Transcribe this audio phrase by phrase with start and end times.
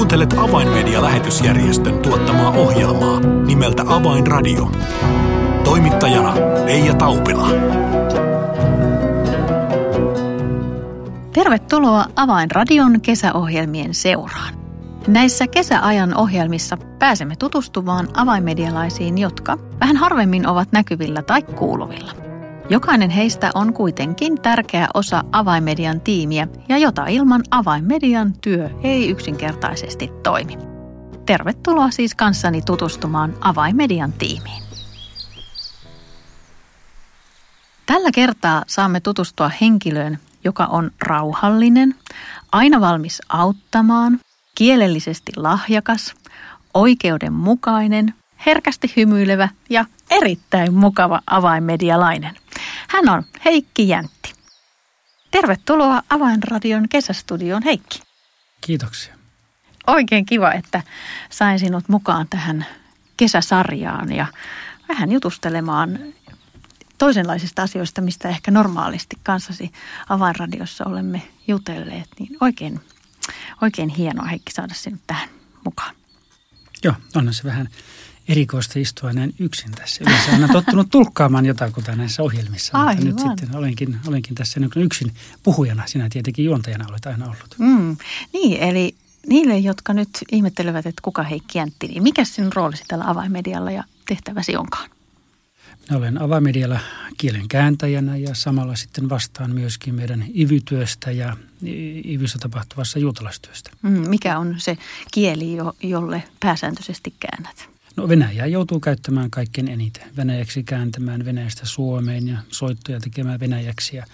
[0.00, 4.70] Kuuntelet Avainmedia-lähetysjärjestön tuottamaa ohjelmaa nimeltä Avainradio.
[5.64, 6.34] Toimittajana
[6.64, 7.48] Leija Taupila.
[11.32, 14.54] Tervetuloa Avainradion kesäohjelmien seuraan.
[15.06, 22.29] Näissä kesäajan ohjelmissa pääsemme tutustumaan avainmedialaisiin, jotka vähän harvemmin ovat näkyvillä tai kuuluvilla.
[22.70, 30.10] Jokainen heistä on kuitenkin tärkeä osa avainmedian tiimiä ja jota ilman avainmedian työ ei yksinkertaisesti
[30.22, 30.58] toimi.
[31.26, 34.62] Tervetuloa siis kanssani tutustumaan avainmedian tiimiin.
[37.86, 41.94] Tällä kertaa saamme tutustua henkilöön, joka on rauhallinen,
[42.52, 44.20] aina valmis auttamaan,
[44.54, 46.14] kielellisesti lahjakas,
[46.74, 48.14] oikeudenmukainen,
[48.46, 52.39] herkästi hymyilevä ja erittäin mukava avainmedialainen.
[52.90, 54.32] Hän on Heikki Jäntti.
[55.30, 58.02] Tervetuloa Avainradion kesästudioon Heikki.
[58.60, 59.14] Kiitoksia.
[59.86, 60.82] Oikein kiva, että
[61.30, 62.66] sain sinut mukaan tähän
[63.16, 64.26] kesäsarjaan ja
[64.88, 65.98] vähän jutustelemaan
[66.98, 69.72] toisenlaisista asioista, mistä ehkä normaalisti kanssasi
[70.08, 72.08] Avainradiossa olemme jutelleet.
[72.18, 72.80] Niin oikein,
[73.62, 75.28] oikein hienoa Heikki saada sinut tähän
[75.64, 75.94] mukaan.
[76.84, 77.68] Joo, onhan se vähän
[78.30, 80.04] erikoista istua näin yksin tässä.
[80.06, 83.06] Yleensä olen tottunut tulkkaamaan jotakuta näissä ohjelmissa, Aivan.
[83.06, 85.82] mutta nyt sitten olenkin, olenkin tässä yksin puhujana.
[85.86, 87.54] Sinä tietenkin juontajana olet aina ollut.
[87.58, 87.96] Mm,
[88.32, 88.94] niin, eli
[89.26, 93.84] niille, jotka nyt ihmettelevät, että kuka Heikki Jäntti, niin mikä sinun roolisi tällä avainmedialla ja
[94.08, 94.90] tehtäväsi onkaan?
[95.88, 96.80] Minä olen avamedialla
[97.16, 101.36] kielen kääntäjänä ja samalla sitten vastaan myöskin meidän ivytyöstä ja
[102.04, 103.70] ivyssä tapahtuvassa juutalaistyöstä.
[103.82, 104.78] Mm, mikä on se
[105.10, 107.68] kieli, jo, jolle pääsääntöisesti käännät?
[108.00, 110.02] No Venäjää joutuu käyttämään kaikkein eniten.
[110.16, 114.06] Venäjäksi kääntämään Venäjästä Suomeen ja soittoja tekemään Venäjäksi ja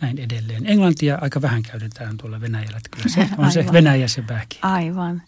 [0.00, 0.66] näin edelleen.
[0.66, 3.72] Englantia aika vähän käytetään tuolla Venäjällä, että kyllä se on se Aivan.
[3.72, 4.58] Venäjä se pääkin.
[4.62, 5.22] Aivan.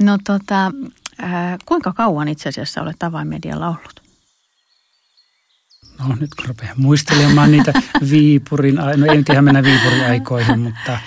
[0.00, 0.72] No tota,
[1.22, 4.02] äh, kuinka kauan itse asiassa olet avainmedialla ollut?
[5.98, 7.72] No nyt kun rupeaa muistelemaan niitä
[8.10, 10.98] Viipurin, no ei nyt ihan mennä Viipurin aikoihin, mutta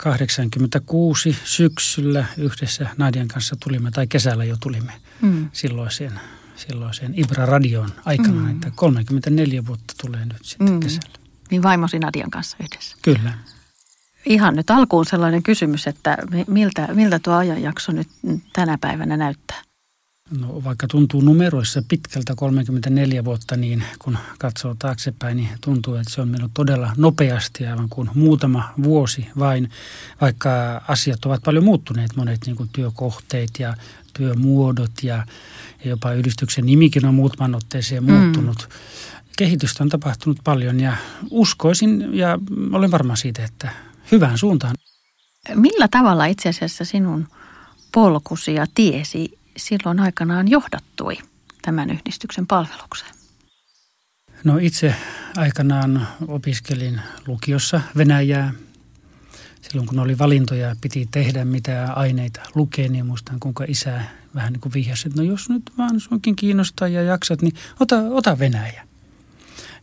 [0.00, 5.48] 86 syksyllä yhdessä Nadian kanssa tulimme, tai kesällä jo tulimme Mm.
[5.52, 6.20] silloiseen,
[6.56, 8.50] silloiseen Ibra-radioon aikana, Mm.
[8.50, 10.80] että 34 vuotta tulee nyt sitten Mm.
[10.80, 11.18] kesällä.
[11.50, 12.96] Niin vaimosi Nadian kanssa yhdessä.
[13.02, 13.32] Kyllä.
[14.26, 18.08] Ihan nyt alkuun sellainen kysymys, että mi- miltä, miltä tuo ajanjakso nyt
[18.52, 19.62] tänä päivänä näyttää?
[20.38, 26.20] No, vaikka tuntuu numeroissa pitkältä 34 vuotta, niin kun katsoo taaksepäin, niin tuntuu, että se
[26.20, 29.70] on mennyt todella nopeasti, aivan kuin muutama vuosi vain,
[30.20, 33.74] vaikka asiat ovat paljon muuttuneet, monet niin kuin työkohteet ja
[34.12, 35.26] työmuodot ja,
[35.84, 38.12] ja jopa yhdistyksen nimikin on muutaman otteeseen Mm.
[38.12, 38.68] muuttunut.
[39.38, 40.96] Kehitystä on tapahtunut paljon ja
[41.30, 42.38] uskoisin ja
[42.72, 43.70] olen varma siitä, että
[44.12, 44.74] hyvään suuntaan.
[45.54, 47.28] Millä tavalla itse asiassa sinun
[47.94, 51.18] polkusi ja tiesi silloin aikanaan johdattui
[51.62, 53.14] tämän yhdistyksen palvelukseen?
[54.44, 54.94] No itse
[55.36, 58.52] aikanaan opiskelin lukiossa Venäjää.
[59.60, 64.02] Silloin kun oli valintoja, piti tehdä mitä aineita lukea, niin muistan kuinka isä
[64.34, 67.96] vähän niin kuin vihjasi, että no jos nyt vaan suinkin kiinnostaa ja jaksat, niin ota,
[68.10, 68.86] ota Venäjä.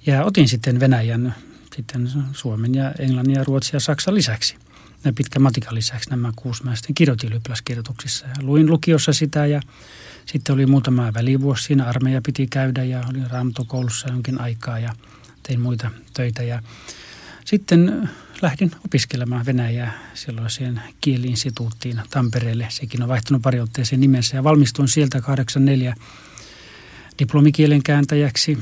[0.05, 1.35] Ja otin sitten Venäjän,
[1.75, 4.55] sitten Suomen ja Englannin ja Ruotsin ja Saksan lisäksi.
[5.15, 8.27] Pitkän matikan lisäksi nämä kuusi mä sitten kirjoitin ylioppilaskirjoituksissa.
[8.27, 9.61] Ja luin lukiossa sitä ja
[10.25, 14.93] sitten oli muutama välivuosi siinä, armeija piti käydä ja olin raamattokoulussa jonkin aikaa ja
[15.43, 16.43] tein muita töitä.
[16.43, 16.61] Ja
[17.45, 18.09] sitten
[18.41, 22.67] lähdin opiskelemaan Venäjää silloiseen kieliinstituuttiin Tampereelle.
[22.69, 25.95] Sekin on vaihtunut pari otteeseen nimensä ja valmistuin sieltä 84
[27.19, 28.57] diplomikielen kääntäjäksi.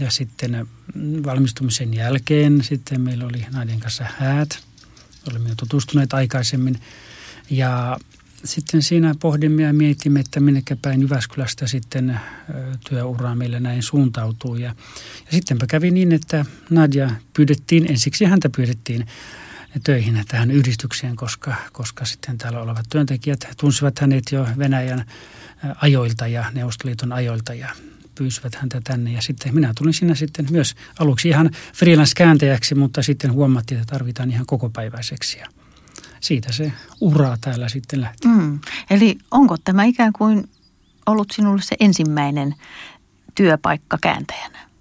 [0.00, 4.71] Ja sitten mm, valmistumisen jälkeen sitten meillä oli näiden kanssa häät.
[5.30, 6.80] Olimme jo tutustuneet aikaisemmin.
[7.50, 7.98] Ja
[8.44, 12.20] sitten siinä pohdimme ja mietimme, että minnekä päin Jyväskylästä sitten
[12.88, 14.56] työuraa meillä näin suuntautuu.
[14.56, 14.74] Ja,
[15.26, 19.06] ja sittenpä kävi niin, että Nadia pyydettiin, ensiksi häntä pyydettiin
[19.84, 25.04] töihin tähän yhdistykseen, koska, koska sitten täällä olevat työntekijät tunsivat hänet jo Venäjän
[25.76, 27.68] ajoilta ja Neuvostoliiton ajoilta ja
[28.14, 29.12] pyysivät häntä tänne.
[29.12, 34.30] Ja sitten minä tulin sinne sitten myös aluksi ihan freelance-kääntäjäksi, mutta sitten huomattiin, että tarvitaan
[34.30, 35.38] ihan kokopäiväiseksi.
[35.38, 35.46] Ja
[36.20, 38.28] siitä se ura täällä sitten lähti.
[38.28, 38.58] Mm.
[38.90, 40.50] Eli onko tämä ikään kuin
[41.06, 42.54] ollut sinulle se ensimmäinen
[43.34, 44.71] työpaikka kääntäjänä?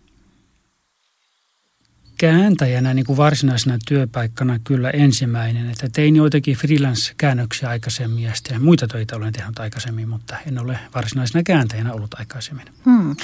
[2.21, 8.87] Kääntäjänä niin kuin varsinaisena työpaikkana kyllä ensimmäinen, että tein joitakin freelance-käännöksiä aikaisemmin ja sitten muita
[8.87, 12.65] töitä olen tehnyt aikaisemmin, mutta en ole varsinaisena kääntäjänä ollut aikaisemmin.
[12.85, 13.15] Hmm.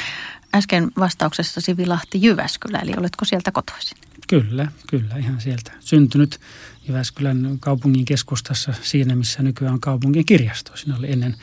[0.56, 3.98] Äsken vastauksessasi vilahti Jyväskylä, eli oletko sieltä kotoisin?
[4.28, 5.72] Kyllä, kyllä, ihan sieltä.
[5.80, 6.40] Syntynyt
[6.88, 10.78] Jyväskylän kaupungin keskustassa siinä, missä nykyään on kaupungin kirjasto.
[10.78, 11.36] Siinä oli ennen,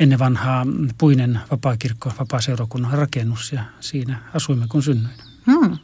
[0.00, 0.66] ennen vanhaa
[0.98, 5.18] puinen vapaakirkko, vapaaseurakunnan rakennus ja siinä asuimme kun synnyin.
[5.46, 5.78] Hmm.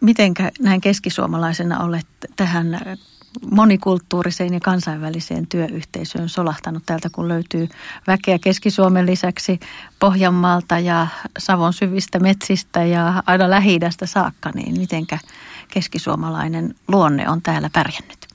[0.00, 2.06] Mitenkä näin keskisuomalaisena olet
[2.36, 2.80] tähän
[3.50, 7.68] monikulttuuriseen ja kansainväliseen työyhteisöön solahtanut täältä, kun löytyy
[8.06, 9.60] väkeä Keski-Suomen lisäksi
[10.00, 11.06] Pohjanmaalta ja
[11.38, 15.18] Savon syvistä metsistä ja aina lähi saakka, niin mitenkä
[15.68, 18.26] keskisuomalainen luonne on täällä pärjännyt?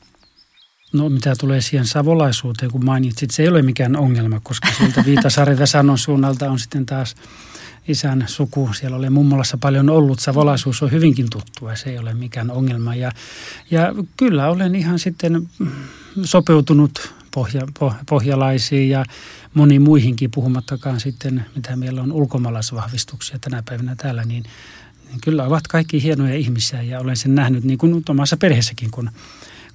[0.93, 5.57] No mitä tulee siihen savolaisuuteen, kun mainitsit, se ei ole mikään ongelma, koska sieltä Viitasaari
[5.57, 7.15] Vesanon suunnalta on sitten taas
[7.87, 8.69] isän suku.
[8.73, 10.19] Siellä oli mummolassa paljon ollut.
[10.19, 12.95] Savolaisuus on hyvinkin tuttua se ei ole mikään ongelma.
[12.95, 13.11] Ja,
[13.71, 15.49] ja kyllä olen ihan sitten
[16.23, 19.05] sopeutunut pohja, poh, pohjalaisiin ja
[19.53, 24.43] moniin muihinkin, puhumattakaan sitten, mitä meillä on ulkomaalaisvahvistuksia tänä päivänä täällä, niin,
[25.09, 29.09] niin kyllä ovat kaikki hienoja ihmisiä ja olen sen nähnyt niin kuin omassa perheessäkin, kun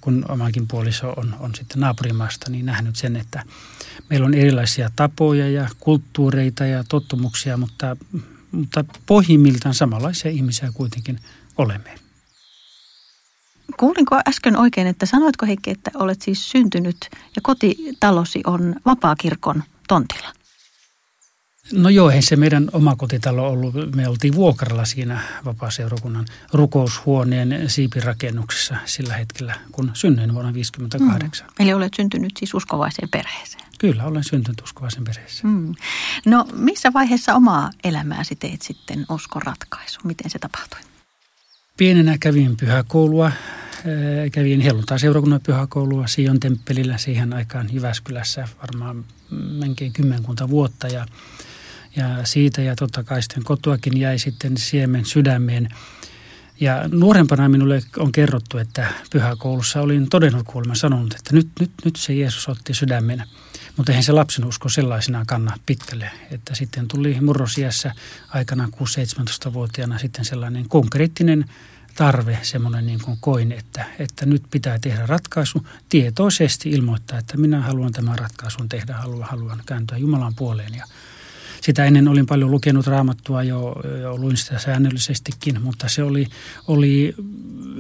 [0.07, 3.43] kun omakin puoliso on, on sitten naapurimaasta, niin nähnyt sen, että
[4.11, 7.97] meillä on erilaisia tapoja ja kulttuureita ja tottumuksia, mutta,
[8.53, 11.21] mutta pohjimmiltaan samanlaisia ihmisiä kuitenkin
[11.59, 11.95] olemme.
[13.77, 16.97] Kuulinko äsken oikein, että sanoitko Heikki, että olet siis syntynyt
[17.37, 20.33] ja kotitalosi on vapaakirkon tontilla?
[21.73, 23.95] No joo, ei se meidän oma kotitalo ollut.
[23.95, 31.47] Me oltiin vuokralla siinä vapaaseurakunnan rukoushuoneen siipirakennuksessa sillä hetkellä, kun synnyin vuonna 1958.
[31.47, 31.53] Mm.
[31.59, 33.65] Eli olet syntynyt siis uskovaiseen perheeseen?
[33.79, 35.53] Kyllä, olen syntynyt uskovaisen perheeseen.
[35.53, 35.75] Mm.
[36.27, 40.01] No missä vaiheessa omaa elämääsi teit sitten uskoratkaisu?
[40.05, 40.81] Miten se tapahtui?
[41.77, 43.33] Pienenä kävin pyhäkoulua,
[44.33, 51.07] kävin helluntai-seurakunnan pyhäkoulua Sion temppelillä siihen aikaan Jyväskylässä varmaan melkein kymmenkunta vuotta ja
[51.97, 55.69] ja siitä ja totta kai sitten kotoakin jäi sitten siemen sydämeen.
[56.61, 61.97] Ja nuorempana minulle on kerrottu, että pyhäkoulussa olin todennut kuulemma sanonut, että nyt, nyt, nyt
[61.97, 63.23] se Jeesus otti sydämen.
[63.77, 66.11] Mutta eihän se lapsen usko sellaisena kanna pitkälle.
[66.31, 67.93] Että sitten tuli murrosiässä
[68.29, 71.45] aikana 6-17-vuotiaana sitten sellainen konkreettinen
[71.95, 75.67] tarve, semmoinen niin kuin koin, että, että nyt pitää tehdä ratkaisu.
[75.89, 80.85] Tietoisesti ilmoittaa, että minä haluan tämän ratkaisun tehdä, haluan, haluan kääntyä Jumalan puoleen ja
[81.67, 86.27] sitä ennen olin paljon lukenut raamattua jo, jo luin sitä säännöllisestikin, mutta se oli,
[86.67, 87.15] oli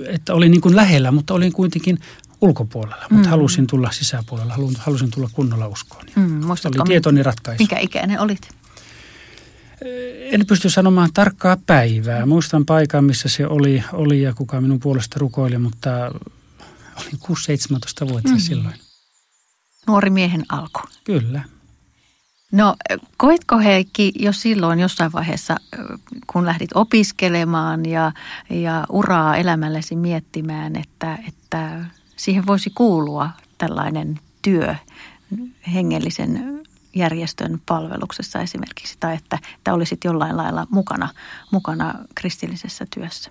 [0.06, 1.98] että olin niin kuin lähellä, mutta olin kuitenkin
[2.40, 3.30] ulkopuolella, mutta mm.
[3.30, 6.04] halusin tulla sisäpuolella, halusin tulla kunnolla uskoon.
[6.16, 7.62] Mm, se oli tietoni ratkaisu.
[7.62, 8.48] Mikä ikäinen olit?
[10.20, 12.26] En pysty sanomaan tarkkaa päivää.
[12.26, 15.90] Muistan paikan, missä se oli, oli ja kuka minun puolesta rukoili, mutta
[16.96, 18.38] olin 6-17-vuotias mm.
[18.40, 18.74] silloin.
[19.86, 20.80] Nuori miehen alku.
[21.04, 21.44] Kyllä.
[22.52, 22.76] No
[23.16, 25.56] koitko Heikki jo silloin jossain vaiheessa,
[26.26, 28.12] kun lähdit opiskelemaan ja,
[28.50, 31.84] ja uraa elämällesi miettimään, että, että
[32.16, 34.74] siihen voisi kuulua tällainen työ
[35.74, 36.62] hengellisen
[36.94, 41.08] järjestön palveluksessa esimerkiksi, tai että, että olisit jollain lailla mukana,
[41.50, 43.30] mukana kristillisessä työssä?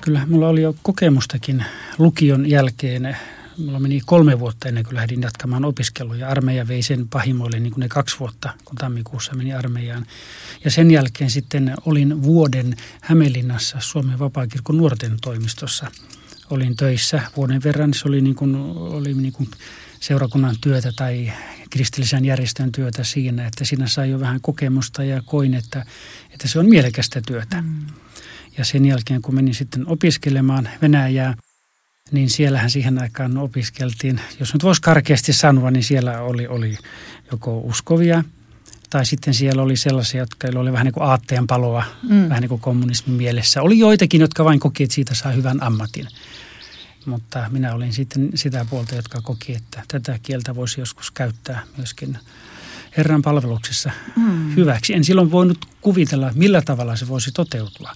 [0.00, 1.64] Kyllä, mulla oli jo kokemustakin
[1.98, 3.16] lukion jälkeen
[3.58, 6.28] mulla meni kolme vuotta ennen kuin lähdin jatkamaan opiskeluja.
[6.28, 10.06] Armeija vei sen pahimoille niin kuin ne kaksi vuotta, kun tammikuussa meni armeijaan.
[10.64, 15.90] Ja sen jälkeen sitten olin vuoden Hämeenlinnassa Suomen vapaakirkon nuorten toimistossa.
[16.50, 17.94] Olin töissä vuoden verran.
[17.94, 19.48] Se oli, niin kuin, oli niin kuin
[20.00, 21.32] seurakunnan työtä tai
[21.70, 25.86] kristillisen järjestön työtä siinä, että siinä sai jo vähän kokemusta ja koin, että,
[26.30, 27.62] että se on mielekästä työtä.
[27.62, 27.86] Mm.
[28.58, 31.34] Ja sen jälkeen, kun menin sitten opiskelemaan Venäjää–
[32.12, 36.78] niin siellähän siihen aikaan opiskeltiin, jos nyt voisi karkeasti sanoa, niin siellä oli, oli
[37.32, 38.24] joko uskovia
[38.90, 42.28] tai sitten siellä oli sellaisia, jotka oli vähän niin kuin aatteen paloa, mm.
[42.28, 43.62] vähän niin kuin kommunismin mielessä.
[43.62, 46.08] Oli joitakin, jotka vain koki, että siitä saa hyvän ammatin.
[47.06, 52.18] Mutta minä olin sitten sitä puolta, jotka koki, että tätä kieltä voisi joskus käyttää myöskin
[52.96, 54.56] Herran palveluksessa mm.
[54.56, 54.94] hyväksi.
[54.94, 57.92] En silloin voinut kuvitella, millä tavalla se voisi toteutua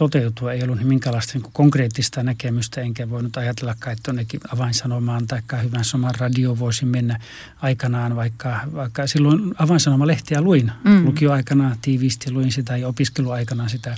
[0.00, 0.52] toteutua.
[0.52, 6.14] Ei ollut minkälaista niin konkreettista näkemystä, enkä voinut ajatella, että tuonnekin avainsanomaan tai hyvän soman
[6.18, 7.20] radio voisi mennä
[7.62, 10.72] aikanaan, vaikka, vaikka silloin avainsanomalehtiä luin.
[10.84, 11.06] Mm.
[11.06, 13.96] Lukioaikana tiiviisti luin sitä ja opiskeluaikana sitä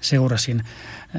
[0.00, 0.64] seurasin,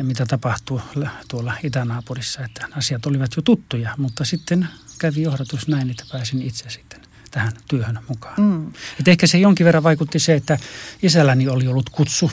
[0.02, 0.82] mitä tapahtuu
[1.28, 2.44] tuolla itänaapurissa.
[2.44, 4.68] Että asiat olivat jo tuttuja, mutta sitten
[5.00, 7.00] kävi johdatus näin, että pääsin itse sitten
[7.32, 8.42] tähän työhön mukaan.
[8.42, 8.68] Mm.
[9.00, 10.58] Et ehkä se jonkin verran vaikutti se, että
[11.04, 12.32] isälläni oli ollut kutsu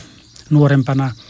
[0.50, 1.12] nuorempana–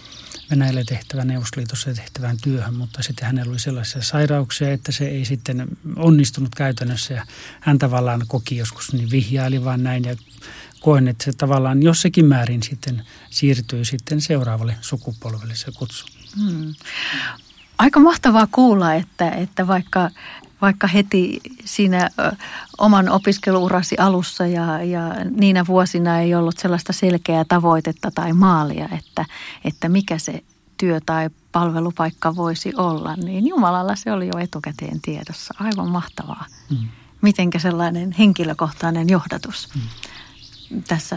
[0.51, 5.67] Venäjälle tehtävän Neuvostoliitossa tehtävään työhön, mutta sitten hänellä oli sellaisia sairauksia, että se ei sitten
[5.97, 7.27] onnistunut käytännössä ja
[7.61, 10.17] hän tavallaan koki joskus niin vihjaili vaan näin ja
[10.81, 16.07] koen, että se tavallaan jossakin määrin sitten siirtyy sitten seuraavalle sukupolvelle se kutsu.
[16.37, 16.75] Hmm.
[17.79, 20.11] Aika mahtavaa kuulla, että, että vaikka,
[20.63, 22.11] vaikka heti siinä
[22.79, 29.25] oman opiskeluurasi alussa ja, ja niinä vuosina ei ollut sellaista selkeää tavoitetta tai maalia, että,
[29.65, 30.43] että mikä se
[30.79, 35.55] työ tai palvelupaikka voisi olla, niin Jumalalla se oli jo etukäteen tiedossa.
[35.61, 36.47] Aivan mahtavaa.
[36.71, 36.89] Mm.
[37.23, 40.83] Mitenkä sellainen henkilökohtainen johdatus mm.
[40.83, 41.17] tässä,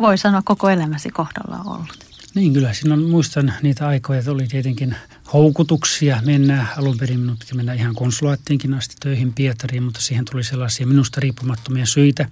[0.00, 2.11] voi sanoa, koko elämäsi kohdalla on ollut.
[2.34, 4.96] Niin kyllä, silloin muistan niitä aikoja, että oli tietenkin
[5.32, 6.66] houkutuksia mennä.
[6.76, 11.20] Alun perin minun piti mennä ihan konsulaattiinkin asti töihin Pietariin, mutta siihen tuli sellaisia minusta
[11.20, 12.28] riippumattomia syitä,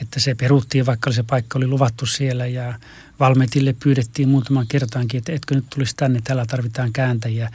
[0.00, 2.74] että se peruttiin, vaikka se paikka oli luvattu siellä ja
[3.20, 7.50] Valmetille pyydettiin muutaman kertaankin, että etkö nyt tulisi tänne, täällä tarvitaan kääntäjiä.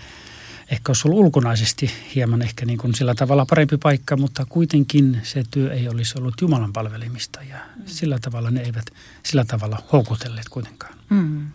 [0.69, 5.43] Ehkä olisi ollut ulkonaisesti hieman ehkä niin kuin sillä tavalla parempi paikka, mutta kuitenkin se
[5.51, 8.85] työ ei olisi ollut Jumalan palvelimista ja sillä tavalla ne eivät
[9.23, 10.93] sillä tavalla houkutelleet kuitenkaan.
[11.09, 11.47] Mm.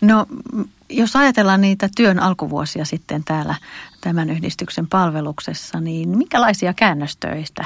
[0.00, 0.26] No
[0.88, 3.54] jos ajatellaan niitä työn alkuvuosia sitten täällä
[4.00, 7.64] tämän yhdistyksen palveluksessa, niin minkälaisia käännöstöistä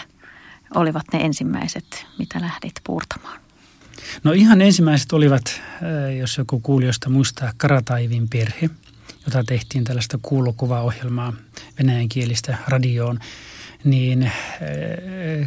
[0.74, 3.38] olivat ne ensimmäiset, mitä lähdit puurtamaan?
[4.24, 8.70] No ihan ensimmäiset olivat, äh, jos joku kuulijoista muistaa, Karataivin perhe,
[9.24, 11.32] jota tehtiin tällaista kuulokuvaohjelmaa
[11.78, 13.18] venäjänkielistä radioon,
[13.84, 14.32] niin äh,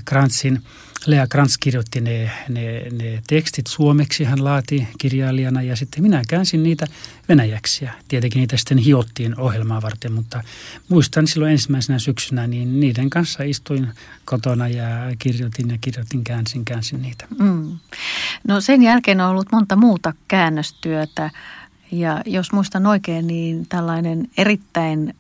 [0.06, 0.62] Krantsin
[1.06, 6.64] Lea Krantz kirjoitti ne, ne, ne tekstit suomeksi, hän laati kirjailijana ja sitten minä käänsin
[6.64, 6.88] niitä
[7.30, 10.44] venäjäksi ja tietenkin niitä sitten hiottiin ohjelmaa varten, mutta
[10.90, 13.88] muistan silloin ensimmäisenä syksynä, niin niiden kanssa istuin
[14.26, 14.86] kotona ja
[15.20, 17.28] kirjoitin ja kirjoitin, käänsin, käänsin niitä.
[17.40, 17.78] Mm.
[18.48, 21.32] No sen jälkeen on ollut monta muuta käännöstyötä
[21.92, 25.16] ja jos muistan oikein, niin tällainen erittäin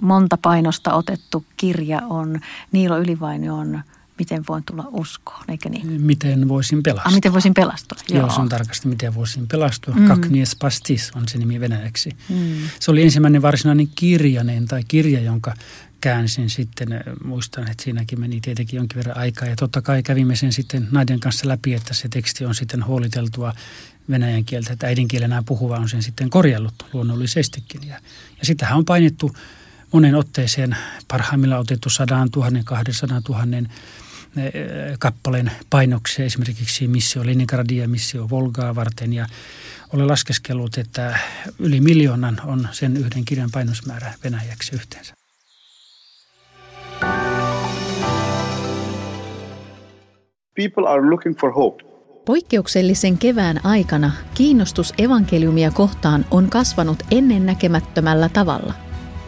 [0.00, 2.40] monta painosta otettu kirja on
[2.72, 3.82] Niilo Ylivainion
[4.18, 6.02] miten voin tulla uskoon, eikö niin?
[6.02, 7.08] Miten voisin pelastua.
[7.08, 8.18] Ah, miten voisin pelastua, joo.
[8.18, 8.34] joo.
[8.34, 9.94] se on tarkasti, miten voisin pelastua.
[9.94, 10.08] Mm.
[10.08, 12.10] Kaknies pastis on se nimi venäjäksi.
[12.28, 12.54] Mm.
[12.80, 15.54] Se oli ensimmäinen varsinainen kirjanen tai kirja, jonka
[16.00, 16.88] käänsin sitten.
[17.24, 19.48] Muistan, että siinäkin meni tietenkin jonkin verran aikaa.
[19.48, 23.52] Ja totta kai kävimme sen sitten naiden kanssa läpi, että se teksti on sitten huoliteltua
[24.10, 27.88] venäjän kieltä, että äidinkielenä puhuva on sen sitten korjallut luonnollisestikin.
[27.88, 27.94] Ja,
[28.38, 29.32] ja sitähän on painettu
[29.92, 30.76] monen otteeseen
[31.08, 33.68] parhaimmillaan otettu sadan tuhannen, kahdensadan tuhannen
[34.98, 39.26] kappaleen painoksia esimerkiksi Missio Leningradia Missio Volgaa varten ja
[39.92, 41.18] olen laskeskellut, että
[41.58, 45.14] yli miljoonan on sen yhden kirjan painosmäärä venäjäksi yhteensä.
[50.54, 51.91] People are looking for hope.
[52.24, 58.74] Poikkeuksellisen kevään aikana kiinnostus evankeliumia kohtaan on kasvanut ennennäkemättömällä tavalla.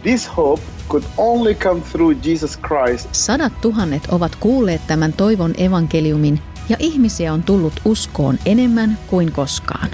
[0.02, 3.08] This hope could only come through Jesus Christ.
[3.12, 9.88] Sadat tuhannet ovat kuulleet tämän toivon evankeliumin ja ihmisiä on tullut uskoon enemmän kuin koskaan.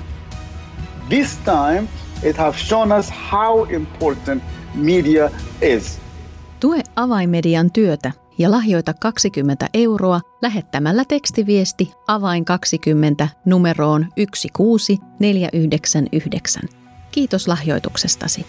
[1.09, 1.89] This time
[2.23, 4.43] it has shown us how important
[4.75, 5.31] media
[5.63, 5.99] is.
[6.61, 16.63] Tue avaimedian työtä ja lahjoita 20 euroa lähettämällä tekstiviesti avain 20 numeroon 16499.
[17.13, 18.47] Kiitos lahjoituksestasi.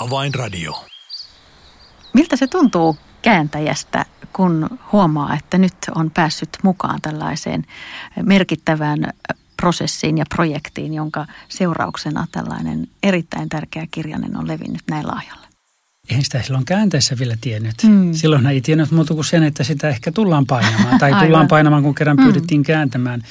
[0.00, 0.84] Avainradio.
[2.14, 7.64] Miltä se tuntuu kääntäjästä, kun huomaa, että nyt on päässyt mukaan tällaiseen
[8.22, 9.12] merkittävään
[9.62, 15.46] prosessiin ja projektiin, jonka seurauksena tällainen erittäin tärkeä kirjanen on levinnyt näin laajalle?
[16.08, 17.74] Eihän sitä silloin käänteessä vielä tiennyt.
[17.82, 18.12] Mm.
[18.12, 20.98] Silloin ei tiennyt muuta kuin sen, että sitä ehkä tullaan painamaan.
[20.98, 22.24] Tai tullaan painamaan, kun kerran mm.
[22.24, 23.22] pyydettiin kääntämään.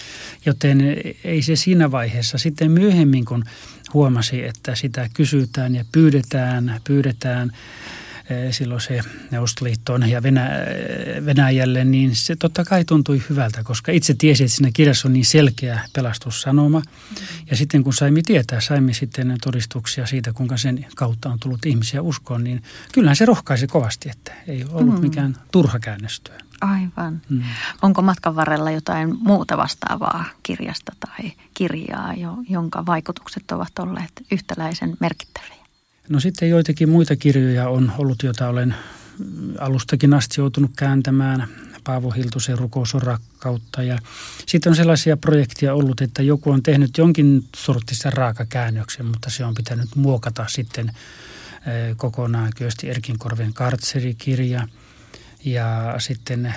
[0.46, 0.82] Joten
[1.24, 2.38] ei se siinä vaiheessa.
[2.38, 3.44] Sitten myöhemmin, kun
[3.94, 7.51] huomasi, että sitä kysytään ja pyydetään, pyydetään
[8.51, 9.01] silloin se
[9.32, 10.50] Neuvostoliittoon ja Venä,
[11.25, 15.25] Venäjälle, niin se totta kai tuntui hyvältä, koska itse tiesi, että siinä kirjassa on niin
[15.25, 16.82] selkeä pelastussanoma.
[17.50, 22.01] Ja sitten kun saimme tietää, saimme sitten todistuksia siitä, kuinka sen kautta on tullut ihmisiä
[22.01, 22.63] uskoon, niin
[22.94, 25.01] kyllähän se rohkaisi kovasti, että ei ollut mm.
[25.01, 26.36] mikään turha käännöstyö.
[26.62, 27.22] Aivan.
[27.29, 27.44] Mm.
[27.82, 32.13] Onko matkan varrella jotain muuta vastaavaa kirjasta tai kirjaa,
[32.50, 35.64] jonka vaikutukset ovat olleet yhtäläisen merkittäviä?
[36.09, 38.75] No sitten joitakin muita kirjoja on ollut, joita olen
[39.59, 41.47] alustakin asti joutunut kääntämään.
[41.83, 43.83] Paavo Hiltusen rukous on rakkautta.
[43.83, 43.97] Ja
[44.45, 49.53] sitten on sellaisia projekteja ollut, että joku on tehnyt jonkin sortista raakakäännöksen, mutta se on
[49.53, 54.67] pitänyt muokata sitten eh, kokonaan Kyösti Erkinkorven kartserikirja–
[55.45, 56.55] ja sitten,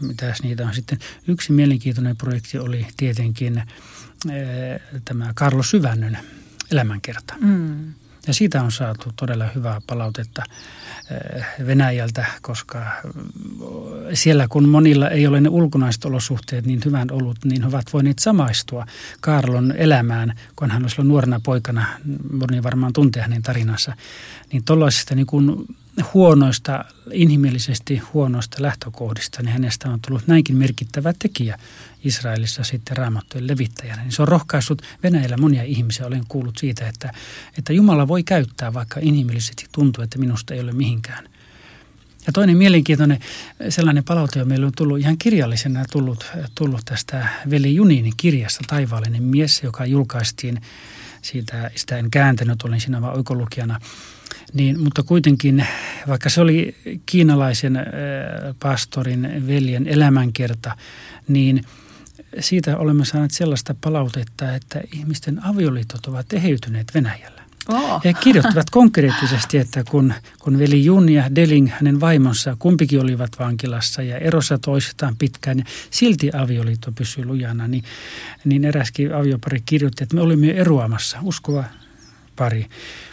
[0.00, 0.98] mitäs niitä on sitten,
[1.28, 6.18] yksi mielenkiintoinen projekti oli tietenkin eh, tämä Karlo Syvännön
[6.70, 7.34] elämänkerta.
[7.40, 7.94] Mm.
[8.26, 10.42] Ja siitä on saatu todella hyvää palautetta
[11.10, 12.86] eh, Venäjältä, koska
[14.14, 18.18] siellä kun monilla ei ole ne ulkonaiset olosuhteet niin hyvän ollut, niin he ovat voineet
[18.18, 18.86] samaistua
[19.20, 21.86] Karlon elämään, kun hän olisi ollut nuorena poikana,
[22.32, 23.96] moni varmaan tuntee hänen tarinansa,
[24.52, 25.66] niin tuollaisista niin kuin
[26.14, 31.58] huonoista, inhimillisesti huonoista lähtökohdista, niin hänestä on tullut näinkin merkittävä tekijä
[32.06, 34.02] Israelissa sitten raamattujen levittäjänä.
[34.02, 36.06] Niin se on rohkaissut Venäjällä monia ihmisiä.
[36.06, 37.12] Olen kuullut siitä, että,
[37.58, 41.28] että Jumala voi käyttää, vaikka inhimillisesti tuntuu, että minusta ei ole mihinkään.
[42.26, 43.18] Ja toinen mielenkiintoinen
[43.68, 49.22] sellainen palaute on meillä on tullut ihan kirjallisena tullut, tullut tästä Veli Juninin kirjasta Taivaallinen
[49.22, 50.60] mies, joka julkaistiin
[51.22, 53.80] siitä, sitä en kääntänyt, olin siinä vain oikolukijana–
[54.52, 55.66] niin, mutta kuitenkin,
[56.08, 57.78] vaikka se oli kiinalaisen
[58.62, 60.76] pastorin veljen elämänkerta,
[61.28, 61.64] niin
[62.40, 67.36] siitä olemme saaneet sellaista palautetta, että ihmisten avioliitot ovat eheytyneet Venäjällä.
[67.68, 68.04] Oh.
[68.04, 74.02] He kirjoittavat konkreettisesti, että kun, kun veli Jun ja Deling, hänen vaimonsa, kumpikin olivat vankilassa
[74.02, 77.84] ja erossa toisistaan pitkään, ja silti avioliitto pysyi lujana, niin,
[78.44, 81.64] niin eräskin aviopari kirjoitti, että me olimme eroamassa, uskova
[82.36, 82.66] pari.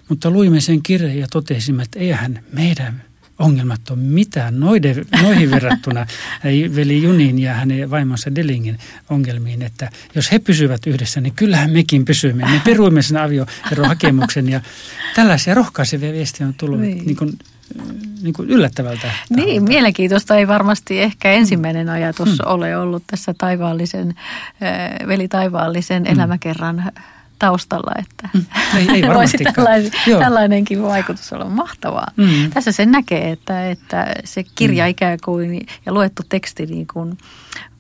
[0.09, 3.03] Mutta luimme sen kirjan ja totesimme, että eihän meidän
[3.39, 6.05] ongelmat ole mitään noiden, noihin verrattuna
[6.75, 8.77] veli Junin ja hänen vaimonsa Delingin
[9.09, 12.45] ongelmiin, että jos he pysyvät yhdessä, niin kyllähän mekin pysymme.
[12.45, 14.61] Me peruimme sen avioerohakemuksen ja
[15.15, 17.05] tällaisia rohkaisevia viestiä on tullut niin.
[17.05, 17.33] Niin kuin,
[18.21, 19.01] niin kuin yllättävältä.
[19.01, 19.35] Taholta.
[19.35, 22.45] Niin, mielenkiintoista ei varmasti ehkä ensimmäinen ajatus mm.
[22.45, 24.15] ole ollut tässä taivaallisen,
[25.07, 26.13] veli taivaallisen mm.
[26.13, 26.91] elämäkerran
[27.43, 28.45] taustalla, että mm,
[28.77, 32.07] ei, ei voisi tällainen, tällainenkin vaikutus olla mahtavaa.
[32.17, 32.51] Mm.
[32.53, 34.89] Tässä se näkee, että, että se kirja mm.
[34.89, 37.17] ikään kuin ja luettu teksti niin kuin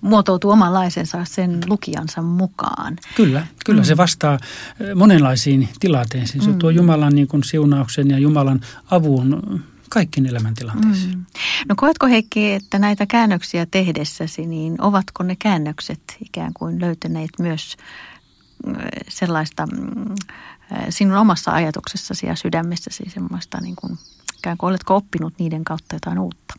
[0.01, 2.97] muotoutuu omanlaisensa sen lukijansa mukaan.
[3.15, 3.85] Kyllä, kyllä mm.
[3.85, 4.39] se vastaa
[4.95, 6.43] monenlaisiin tilanteisiin.
[6.43, 6.59] Se mm.
[6.59, 11.17] tuo Jumalan niin kuin siunauksen ja Jumalan avun kaikkiin elämäntilanteisiin.
[11.17, 11.25] Mm.
[11.69, 17.77] No koetko Heikki, että näitä käännöksiä tehdessäsi, niin ovatko ne käännökset ikään kuin löytäneet myös
[19.09, 20.15] sellaista mm,
[20.89, 23.97] sinun omassa ajatuksessasi ja sydämessäsi semmoista, niin kuin,
[24.37, 26.53] ikään kuin oletko oppinut niiden kautta jotain uutta?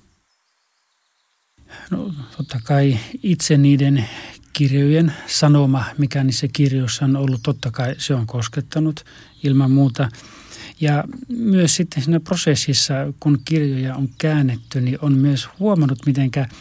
[1.91, 4.09] No totta kai itse niiden
[4.53, 9.05] kirjojen sanoma, mikä niissä kirjoissa on ollut, totta kai se on koskettanut
[9.43, 10.09] ilman muuta.
[10.81, 16.49] Ja myös sitten siinä prosessissa, kun kirjoja on käännetty, niin on myös huomannut, mitenkä–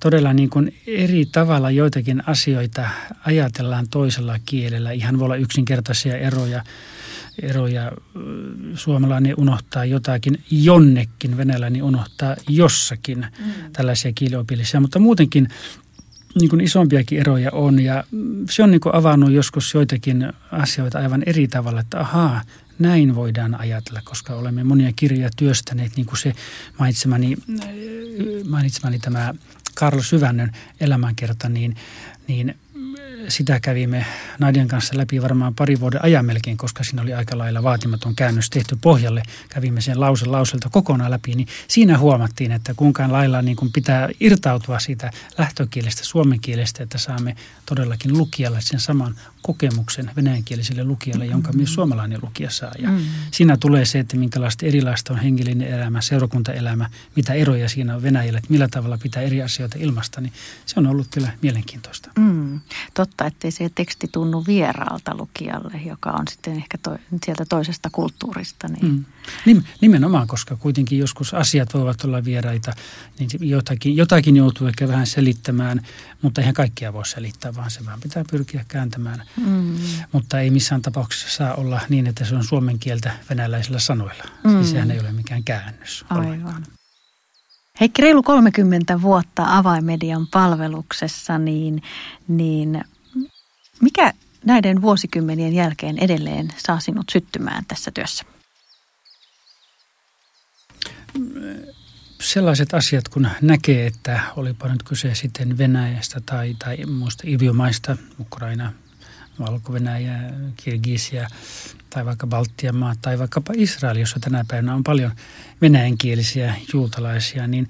[0.00, 2.88] todella niin kuin eri tavalla joitakin asioita
[3.26, 4.92] ajatellaan toisella kielellä.
[4.92, 6.64] Ihan voi olla yksinkertaisia eroja.
[7.42, 7.92] eroja.
[8.74, 13.52] Suomalainen unohtaa jotakin jonnekin, venäläinen unohtaa jossakin mm.
[13.72, 14.80] tällaisia kieliopillisia.
[14.80, 15.48] Mutta muutenkin
[16.40, 18.04] niin kuin isompiakin eroja on ja
[18.50, 22.42] se on niin kuin avannut joskus joitakin asioita aivan eri tavalla, että ahaa,
[22.78, 26.32] näin voidaan ajatella, koska olemme monia kirjoja työstäneet, niin kuin se
[26.78, 27.36] mainitsemani,
[28.48, 29.34] mainitsemani tämä
[29.80, 31.76] Karl Syvännön elämänkerta, niin,
[32.28, 32.54] niin
[33.30, 34.06] sitä kävimme
[34.38, 38.50] Nadian kanssa läpi varmaan pari vuoden ajan melkein, koska siinä oli aika lailla vaatimaton käännös
[38.50, 39.22] tehty pohjalle.
[39.48, 44.08] Kävimme sen lause lauselta kokonaan läpi, niin siinä huomattiin, että kuinka lailla niin kuin pitää
[44.20, 51.52] irtautua siitä lähtökielestä, suomen kielestä, että saamme todellakin lukijalle sen saman kokemuksen venäjänkieliselle lukijalle, jonka
[51.52, 52.72] myös suomalainen lukija saa.
[52.78, 53.06] Ja mm-hmm.
[53.30, 58.38] Siinä tulee se, että minkälaista erilaista on hengellinen elämä, seurakuntaelämä, mitä eroja siinä on Venäjällä,
[58.38, 60.32] että millä tavalla pitää eri asioita ilmasta, niin
[60.66, 62.10] se on ollut kyllä mielenkiintoista.
[62.18, 62.60] Mm,
[62.94, 68.68] totta, ettei se teksti tunnu vieraalta lukijalle, joka on sitten ehkä to, sieltä toisesta kulttuurista.
[68.68, 69.06] Niin.
[69.46, 69.62] Mm.
[69.80, 72.72] Nimenomaan, koska kuitenkin joskus asiat voivat olla vieraita,
[73.18, 75.86] niin jotakin, jotakin joutuu ehkä vähän selittämään,
[76.22, 79.76] mutta eihän kaikkia voi selittää, vaan se vaan pitää pyrkiä kääntämään Mm.
[80.12, 84.24] Mutta ei missään tapauksessa saa olla niin, että se on suomen kieltä venäläisillä sanoilla.
[84.44, 84.50] Mm.
[84.50, 86.04] Siis sehän ei ole mikään käännös.
[86.10, 86.66] Aivan.
[87.80, 91.82] Heikki, reilu 30 vuotta avaimedian palveluksessa, niin,
[92.28, 92.84] niin
[93.80, 94.12] mikä
[94.44, 98.24] näiden vuosikymmenien jälkeen edelleen saa sinut syttymään tässä työssä?
[102.20, 108.72] sellaiset asiat, kun näkee, että olipa nyt kyse sitten Venäjästä tai, tai muista iviomaista, Ukraina,
[109.38, 110.16] Valko-Venäjä,
[110.56, 111.28] Kirgisia
[111.90, 115.12] tai vaikka Baltian maat tai vaikkapa Israel, jossa tänä päivänä on paljon
[115.60, 117.68] venäjänkielisiä juutalaisia, niin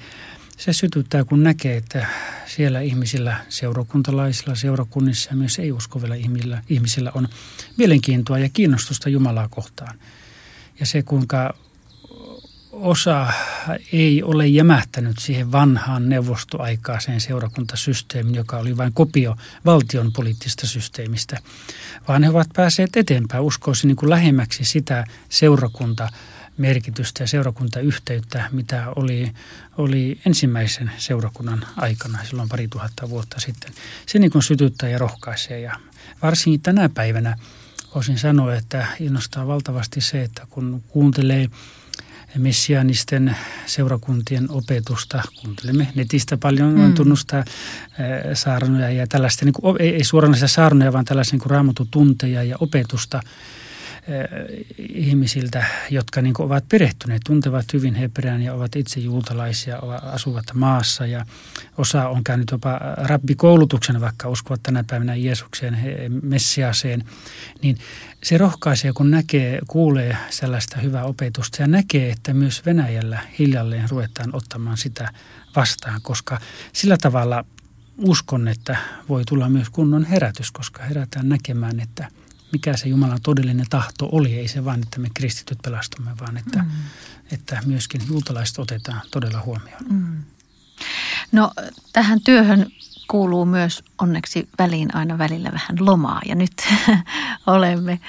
[0.61, 2.07] se sytyttää, kun näkee, että
[2.47, 7.29] siellä ihmisillä, seurakuntalaisilla, seurakunnissa ja myös ei-uskovilla ihmisillä, ihmisillä on
[7.77, 9.99] mielenkiintoa ja kiinnostusta Jumalaa kohtaan.
[10.81, 11.55] Ja se, kuinka
[12.73, 13.27] osa
[13.93, 21.39] ei ole jämähtänyt siihen vanhaan neuvostoaikaiseen seurakuntasysteemiin, joka oli vain kopio valtion poliittisesta systeemistä,
[22.09, 26.09] vaan he ovat päässeet eteenpäin, uskoisin niin kuin lähemmäksi sitä seurakunta
[26.61, 29.33] merkitystä ja seurakuntayhteyttä, mitä oli,
[29.79, 33.73] oli ensimmäisen seurakunnan aikana silloin pari tuhatta vuotta sitten.
[34.07, 35.73] Se niin kuin sytyttää ja rohkaisee ja
[36.23, 37.37] varsinkin tänä päivänä
[37.95, 41.49] voisin sanoa, että innostaa valtavasti se, että kun kuuntelee–
[42.39, 45.23] messianisten seurakuntien opetusta.
[45.43, 46.95] Kuuntelemme netistä paljon, mm.
[46.95, 47.45] tunnustaa
[48.35, 53.21] saarnoja ja tällaista, niin kuin, ei, ei suoranaisia saarnoja, vaan tällaisia niin raamatutunteja ja opetusta–
[53.31, 53.31] Eh,
[54.79, 61.27] ihmisiltä, jotka niin ovat perehtyneet, tuntevat hyvin hebrean ja ovat itse juutalaisia, asuvat maassa ja
[61.79, 65.79] osa on käynyt jopa rabbikoulutuksen, vaikka uskovat tänä päivänä Jeesukseen,
[66.23, 67.05] Messiaseen,
[67.63, 67.79] niin
[68.23, 74.35] se rohkaisee, kun näkee, kuulee sellaista hyvää opetusta ja näkee, että myös Venäjällä hiljalleen ruvetaan
[74.37, 75.09] ottamaan sitä
[75.57, 76.41] vastaan, koska
[76.73, 77.45] sillä tavalla
[77.99, 78.77] uskon, että
[79.09, 82.09] voi tulla myös kunnon herätys, koska herätään näkemään, että–
[82.53, 84.35] mikä se Jumalan todellinen tahto oli.
[84.35, 86.71] Ei se vain, että me kristityt pelastumme, vaan että, mm.
[87.33, 89.85] että myöskin juutalaiset otetaan todella huomioon.
[89.91, 90.23] Mm.
[91.33, 91.53] No
[91.93, 92.67] tähän työhön
[93.11, 96.21] kuuluu myös onneksi väliin aina välillä vähän lomaa.
[96.27, 96.53] Ja nyt
[97.47, 98.01] olemme,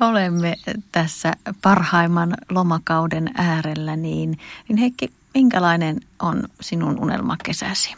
[0.00, 0.56] olemme
[0.92, 3.96] tässä parhaimman lomakauden äärellä.
[3.96, 7.94] Niin, niin Heikki, minkälainen on sinun unelmakesäsi?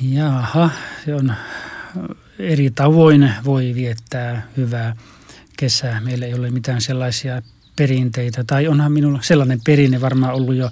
[0.00, 0.70] Jaha,
[1.04, 1.34] se on
[2.38, 4.96] eri tavoin voi viettää hyvää
[5.56, 6.00] kesää.
[6.00, 7.42] Meillä ei ole mitään sellaisia
[7.76, 10.70] perinteitä, tai onhan minulla sellainen perinne varmaan ollut jo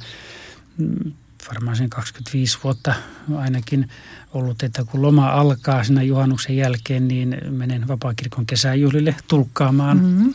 [0.78, 1.12] mm,
[1.48, 2.94] varmaan sen 25 vuotta
[3.36, 3.88] ainakin
[4.32, 9.98] ollut, että kun loma alkaa siinä juhannuksen jälkeen, niin menen vapaakirkon kesäjuhlille tulkkaamaan.
[9.98, 10.34] Mm-hmm.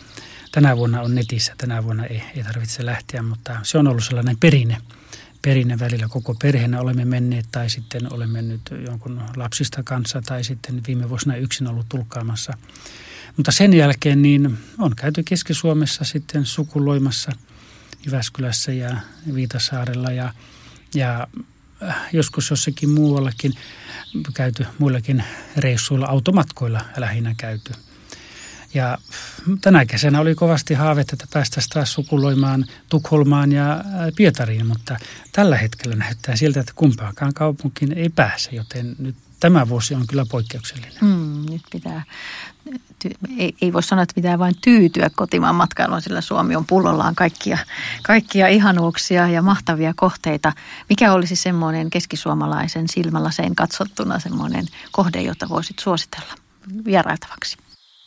[0.52, 4.38] Tänä vuonna on netissä, tänä vuonna ei, ei tarvitse lähteä, mutta se on ollut sellainen
[4.38, 4.78] perinne
[5.48, 10.82] perinne välillä koko perheenä olemme menneet tai sitten olemme nyt jonkun lapsista kanssa tai sitten
[10.88, 12.54] viime vuosina yksin ollut tulkkaamassa.
[13.38, 17.32] Mutta sen jälkeen niin on käyty Keski-Suomessa sitten sukuloimassa
[18.06, 18.98] Jyväskylässä ja
[19.34, 20.34] Viitasaarella ja,
[20.96, 21.28] ja
[21.84, 23.54] äh, joskus jossakin muuallakin
[24.34, 25.24] käyty muillakin
[25.58, 27.72] reissuilla, automatkoilla lähinnä käyty–
[28.78, 28.98] ja
[29.62, 33.84] tänä kesänä oli kovasti haavetta, että päästäisiin taas sukuloimaan Tukholmaan ja äh,
[34.16, 34.98] Pietariin, mutta
[35.32, 40.26] tällä hetkellä näyttää siltä, että kumpaakaan kaupunkiin ei pääse, joten nyt tämä vuosi on kyllä
[40.32, 40.94] poikkeuksellinen.
[41.02, 42.04] Mm, nyt pitää,
[43.00, 47.16] ty, ei, ei voi sanoa, että pitää vain tyytyä kotimaan matkailuun, sillä Suomi on pullollaan
[47.16, 47.58] kaikkia,
[48.04, 50.54] kaikkia ihanuuksia ja mahtavia kohteita.
[50.90, 56.34] Mikä olisi semmoinen keskisuomalaisen silmälaseen katsottuna semmoinen kohde, jota voisit suositella
[56.86, 57.58] vierailtavaksi?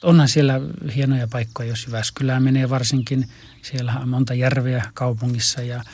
[0.03, 0.61] Onhan siellä
[0.95, 3.29] hienoja paikkoja, jos Jyväskylään menee varsinkin.
[3.63, 5.85] Siellä on monta järveä kaupungissa ja,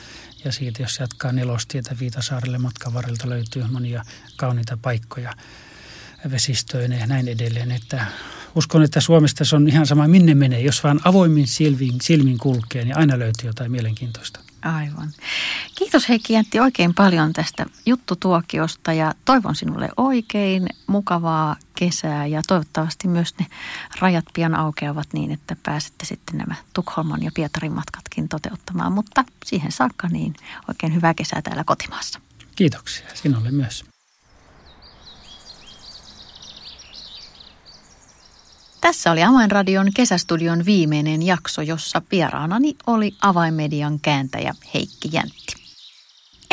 [0.45, 4.03] ja siitä jos jatkaa nelostietä Viitasaarelle matkan varrelta löytyy monia
[4.37, 5.33] kauniita paikkoja
[6.31, 7.71] vesistöineen ja näin edelleen.
[7.71, 8.05] Että
[8.55, 10.61] uskon, että Suomesta se on ihan sama minne menee.
[10.61, 14.39] Jos vaan avoimin silmin, silmin kulkee, niin aina löytyy jotain mielenkiintoista.
[14.61, 15.13] Aivan.
[15.75, 23.07] Kiitos Heikki Jäntti oikein paljon tästä juttutuokiosta ja toivon sinulle oikein mukavaa kesää ja toivottavasti
[23.07, 23.45] myös ne
[23.99, 28.91] rajat pian aukeavat niin, että pääsette sitten nämä Tukholman ja Pietarin matkatkin toteuttamaan.
[28.91, 30.33] Mutta siihen saakka niin
[30.69, 32.19] oikein hyvää kesää täällä kotimaassa.
[32.55, 33.85] Kiitoksia sinulle myös.
[38.81, 45.66] Tässä oli Avainradion kesästudion viimeinen jakso, jossa vieraanani oli avainmedian kääntäjä Heikki Jäntti.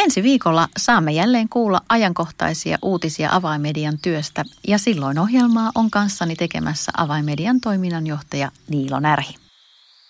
[0.03, 6.93] Ensi viikolla saamme jälleen kuulla ajankohtaisia uutisia avainmedian työstä ja silloin ohjelmaa on kanssani tekemässä
[6.97, 9.35] avainmedian toiminnanjohtaja Niilo Närhi.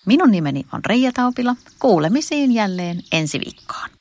[0.05, 1.55] Minun nimeni on Reija Taupila.
[1.79, 3.94] Kuulemisiin jälleen ensi viikkoon.